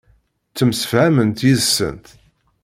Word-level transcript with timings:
Ttemsefhament 0.51 1.43
yid-sent. 1.45 2.05